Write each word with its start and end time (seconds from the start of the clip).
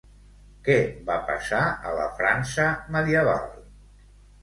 Què 0.67 0.77
va 1.09 1.19
passar 1.27 1.61
a 1.91 1.93
la 2.01 2.09
França 2.17 2.69
medieval? 2.99 3.49